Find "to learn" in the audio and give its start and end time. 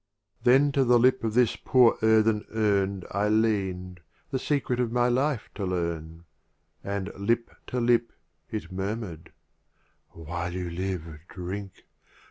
5.53-6.23